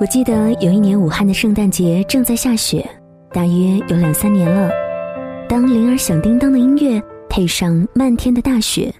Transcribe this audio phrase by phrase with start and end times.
[0.00, 2.88] 我记得有一年武汉的圣诞节正在下雪，
[3.32, 4.70] 大约有两三年了。
[5.48, 8.94] 当铃儿响叮当的音乐配上漫天的大雪，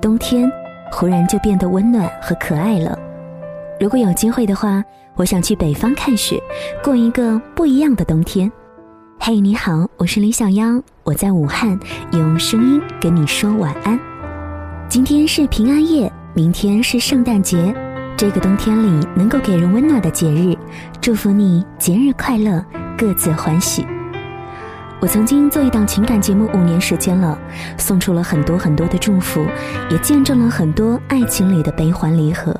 [0.00, 0.50] 冬天
[0.90, 2.98] 忽然就变得温暖和可爱了。
[3.78, 4.82] 如果有机会的话，
[5.16, 6.42] 我想去北方看雪，
[6.82, 8.50] 过一个不一样的冬天。
[9.20, 11.78] 嘿，你好，我是李小妖，我在武汉，
[12.12, 14.00] 用声音跟你说晚安。
[14.88, 17.74] 今天是平安夜，明天是圣诞节。
[18.18, 20.52] 这个冬天里能够给人温暖的节日，
[21.00, 22.60] 祝福你节日快乐，
[22.98, 23.86] 各自欢喜。
[24.98, 27.38] 我曾经做一档情感节目五年时间了，
[27.76, 29.46] 送出了很多很多的祝福，
[29.88, 32.52] 也见证了很多爱情里的悲欢离合。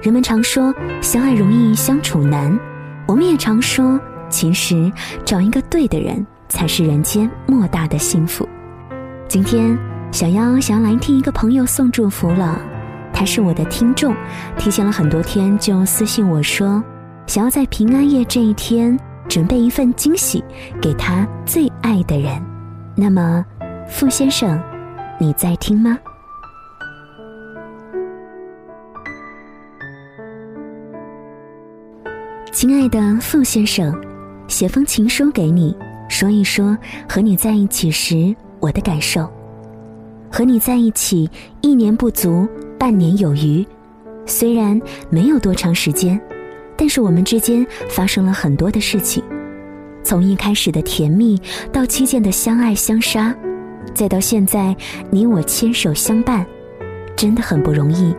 [0.00, 2.58] 人们常说相爱容易相处难，
[3.04, 4.90] 我们也常说其实
[5.26, 8.48] 找一个对的人才是人间莫大的幸福。
[9.28, 9.78] 今天
[10.10, 12.58] 小妖想要来听一个朋友送祝福了。
[13.18, 14.14] 他是我的听众，
[14.58, 16.84] 提前了很多天就私信我说，
[17.26, 18.94] 想要在平安夜这一天
[19.26, 20.44] 准备一份惊喜
[20.82, 22.38] 给他最爱的人。
[22.94, 23.42] 那么，
[23.88, 24.62] 傅先生，
[25.18, 25.98] 你在听吗？
[32.52, 33.98] 亲爱的傅先生，
[34.46, 35.74] 写封情书给你，
[36.06, 36.76] 说一说
[37.08, 39.26] 和你在一起时我的感受。
[40.30, 41.30] 和你在一起
[41.62, 42.46] 一年不足。
[42.78, 43.66] 半年有余，
[44.26, 46.20] 虽然没有多长时间，
[46.76, 49.22] 但是我们之间发生了很多的事情。
[50.02, 51.40] 从一开始的甜蜜，
[51.72, 53.34] 到期间的相爱相杀，
[53.94, 54.76] 再到现在
[55.10, 56.46] 你我牵手相伴，
[57.16, 58.14] 真的很不容易。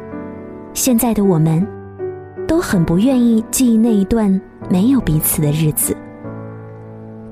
[0.73, 1.65] 现在的我们，
[2.47, 5.95] 都很不愿意记忆那一段没有彼此的日子。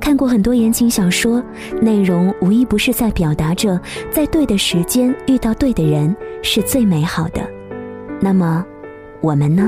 [0.06, 1.44] 看过很多言情小说，
[1.81, 7.42] 内容无一不是在表达着，在对的时间遇到对的人是最美好的。
[8.22, 8.64] 那么，
[9.20, 9.67] 我们呢？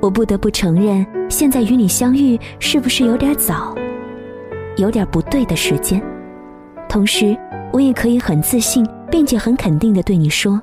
[0.00, 3.72] 我不得不承认，现在与你相遇是不是有点早，
[4.78, 6.02] 有点不对的时间？
[6.88, 7.38] 同时，
[7.72, 10.60] 我也可以很自信并且很肯定的对你说，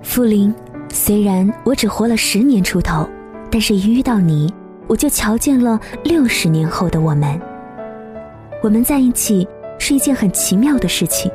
[0.00, 0.54] 傅林，
[0.90, 3.04] 虽然我只活了十年出头，
[3.50, 4.48] 但是一遇到你。
[4.88, 7.40] 我就瞧见了六十年后的我们。
[8.62, 9.46] 我们在一起
[9.78, 11.30] 是一件很奇妙的事情，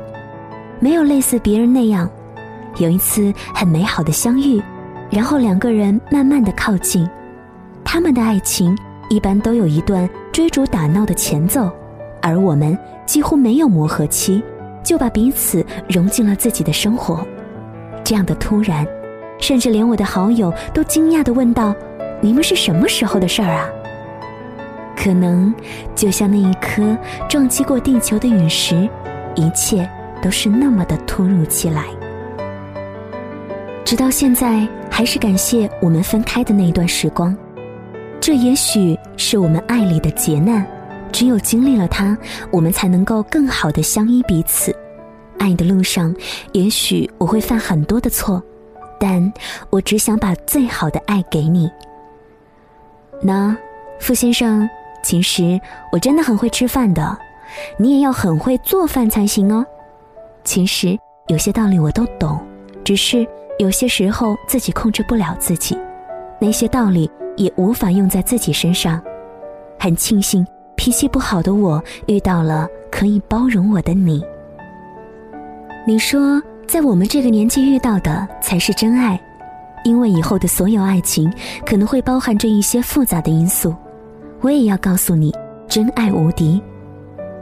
[0.80, 2.10] 没有类似别人那样，
[2.76, 4.60] 有一次很美好的相遇，
[5.08, 7.08] 然后两个人慢慢的靠近。
[7.84, 8.76] 他们的爱情
[9.08, 11.70] 一般都有一段追逐打闹的前奏，
[12.20, 12.76] 而我们
[13.06, 14.42] 几乎没有磨合期，
[14.82, 17.24] 就把彼此融进了自己的生活。
[18.02, 18.86] 这样的突然，
[19.38, 21.74] 甚至连我的好友都惊讶的问道。
[22.20, 23.68] 你们是什么时候的事儿啊？
[24.96, 25.54] 可能
[25.94, 26.96] 就像那一颗
[27.28, 28.88] 撞击过地球的陨石，
[29.34, 29.88] 一切
[30.22, 31.84] 都是那么的突如其来。
[33.84, 37.36] 直到现在，还是感谢我们分开的那一段时光。
[38.18, 40.66] 这也许是我们爱里的劫难，
[41.12, 42.16] 只有经历了它，
[42.50, 44.74] 我们才能够更好的相依彼此。
[45.38, 46.14] 爱的路上，
[46.52, 48.42] 也许我会犯很多的错，
[48.98, 49.30] 但
[49.68, 51.70] 我只想把最好的爱给你。
[53.26, 53.56] 那，
[53.98, 54.68] 傅先生，
[55.02, 55.58] 其实
[55.90, 57.16] 我真的很会吃饭的，
[57.78, 59.64] 你也要很会做饭才行哦。
[60.44, 60.98] 其实
[61.28, 62.38] 有些道理我都懂，
[62.84, 63.26] 只是
[63.58, 65.74] 有些时候自己控制不了自己，
[66.38, 69.00] 那些道理也无法用在自己身上。
[69.78, 70.46] 很庆幸
[70.76, 74.22] 脾气不好的我遇到了可以包容我的你。
[75.86, 79.18] 你说，在我们这个年纪遇到的才是真爱。
[79.84, 81.32] 因为以后的所有爱情
[81.64, 83.74] 可能会包含着一些复杂的因素，
[84.40, 85.32] 我也要告诉你，
[85.68, 86.60] 真爱无敌。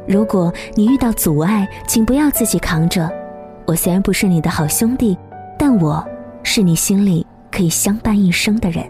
[0.06, 3.08] 如果你遇到阻碍，请不要自己扛着。
[3.64, 5.16] 我虽然不是你的好兄弟，
[5.56, 6.04] 但我
[6.42, 8.84] 是你心里可以相伴一生的人。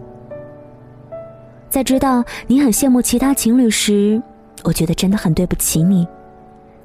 [1.69, 4.21] 在知道你很羡慕其他情侣时，
[4.65, 6.09] 我觉得真的很对不起你。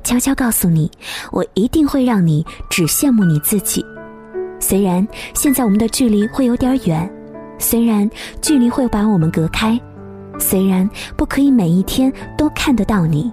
[0.03, 0.91] 悄悄告诉你，
[1.31, 3.85] 我一定会让你只羡慕你自己。
[4.67, 7.09] 虽然现在我们的距离会有点远，
[7.57, 8.09] 虽然
[8.41, 9.79] 距离会把我们隔开，
[10.37, 13.31] 虽然不可以每一天都看得到你，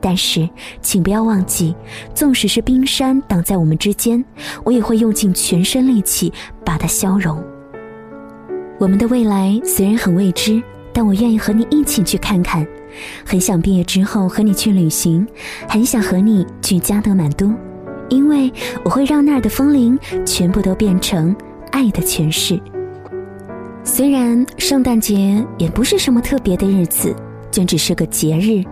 [0.00, 0.48] 但是
[0.80, 1.72] 请不要忘记，
[2.16, 4.24] 纵使是冰山挡在我们之间，
[4.64, 6.32] 我也会用尽全身力气
[6.64, 7.40] 把它消融。
[8.80, 10.60] 我们的未来虽然很未知，
[10.92, 12.66] 但我愿意和你一起去看看，
[13.24, 15.24] 很想毕业之后和你去旅行，
[15.68, 17.54] 很想和你去加德满都。
[18.12, 18.52] 因为
[18.84, 21.34] 我会让那儿的风铃全部都变成
[21.70, 22.60] 爱的诠释。
[23.82, 27.16] 虽然圣诞节也不是什么特别的日子，
[27.50, 28.62] 就只是个节日，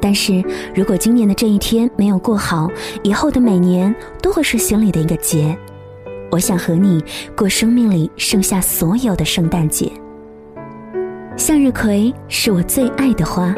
[0.00, 2.68] 但是如果今年的这一天没有过好，
[3.02, 3.92] 以后的每年
[4.22, 5.58] 都会是心里的一个结。
[6.30, 7.02] 我想和你
[7.36, 9.90] 过生命里剩下所有的圣诞节。
[11.36, 13.52] 向日葵是我最爱的花，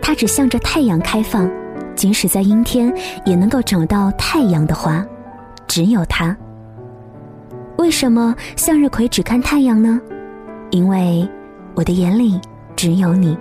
[0.00, 1.50] 它只向着太阳开放，
[1.94, 2.92] 即使在阴天
[3.24, 5.04] 也能够找到太阳的花，
[5.66, 6.36] 只有它。
[7.78, 10.00] 为什么向日葵只看太阳呢？
[10.70, 11.28] 因为
[11.74, 12.40] 我的眼里
[12.76, 13.36] 只有你，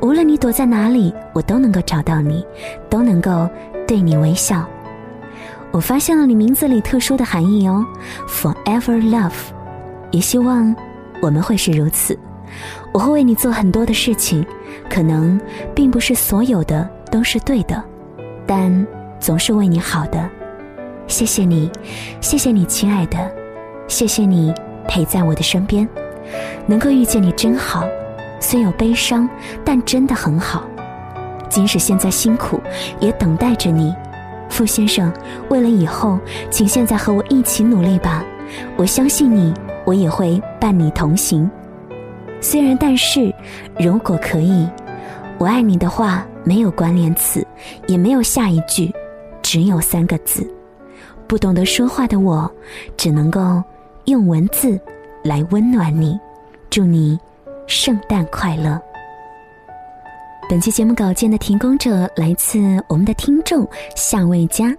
[0.00, 2.44] 无论你躲在哪里，我都能够找到你，
[2.88, 3.48] 都能够
[3.86, 4.64] 对你微笑。
[5.70, 7.84] 我发现了你名字里特殊的含义哦
[8.26, 9.32] ，Forever Love，
[10.10, 10.74] 也希望
[11.20, 12.18] 我们会是如此。
[12.92, 14.44] 我会为你做很多的事情，
[14.88, 15.38] 可能
[15.74, 17.82] 并不是所有的都是对的，
[18.46, 18.86] 但
[19.18, 20.28] 总是为你好的。
[21.06, 21.70] 谢谢你，
[22.20, 23.18] 谢谢你，亲爱的，
[23.86, 24.52] 谢谢你
[24.86, 25.88] 陪在我的身边，
[26.66, 27.84] 能够遇见你真好。
[28.40, 29.28] 虽有悲伤，
[29.64, 30.64] 但真的很好。
[31.48, 32.60] 即使现在辛苦，
[33.00, 33.94] 也等待着你。
[34.50, 35.12] 傅先生，
[35.48, 36.18] 为了以后，
[36.50, 38.24] 请现在和我一起努力吧。
[38.76, 39.52] 我相信你，
[39.84, 41.50] 我也会伴你同行。
[42.40, 43.34] 虽然，但是，
[43.78, 44.68] 如果可以，
[45.38, 47.46] 我爱你的话没有关联词，
[47.86, 48.90] 也没有下一句，
[49.42, 50.50] 只有三个字。
[51.26, 52.50] 不懂得说话的我，
[52.96, 53.62] 只能够
[54.06, 54.80] 用文字
[55.22, 56.18] 来温暖你。
[56.70, 57.18] 祝你
[57.66, 58.80] 圣诞快乐。
[60.48, 62.58] 本期节目稿件的提供者来自
[62.88, 64.74] 我们的听众夏未佳，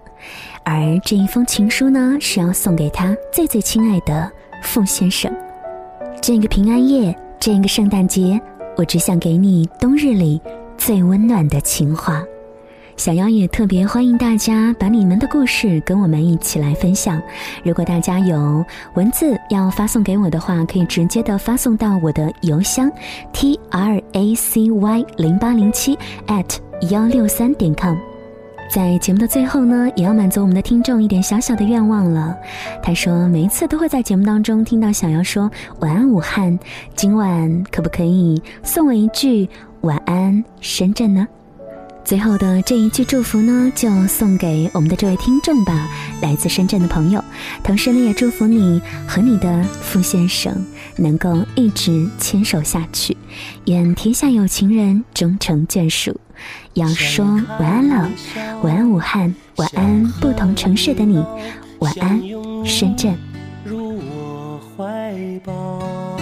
[0.64, 4.28] 而这一封情书呢，是要送给他最最亲爱的
[4.64, 5.32] 傅先生。
[6.20, 8.42] 这个平安夜，这个圣诞节，
[8.76, 10.42] 我只想给你冬日里
[10.80, 12.24] 最温暖的情话。
[12.96, 17.22] 小妖也特别欢迎大家把你们的故事跟我们一起来分享。
[17.64, 18.66] 如果大家有
[18.96, 22.92] 文字要发送给我的话，可以直接的发送到我的邮箱
[23.32, 25.98] t r a c y 零八零七
[26.28, 26.58] at
[26.90, 27.96] 幺六三点 com。
[28.70, 32.38] 在节目的最后呢，也要满足我们的听众一点小小的愿望了。
[32.84, 35.50] 他说，每一次都会在节目当中听到小妖说
[35.80, 36.58] 晚安武汉，
[36.96, 39.50] 今晚可不可以送我一句
[39.82, 41.28] 晚安深圳呢？
[42.04, 45.88] 最后的这一句祝福呢，就送给我们的这位听众吧，
[46.22, 47.24] 来自深圳的朋友。
[47.64, 50.54] 同时呢，也祝福你和你的傅先生
[50.98, 53.16] 能够一直牵手下去，
[53.66, 56.20] 愿天下有情人终成眷属。
[56.74, 57.26] 要说
[57.60, 58.10] 晚安了，
[58.64, 61.24] 晚安武汉，晚安不同城市的你，
[61.80, 62.22] 晚安
[62.66, 63.16] 深圳。
[63.64, 66.18] 入我怀抱，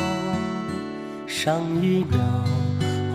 [1.26, 2.67] 上一秒。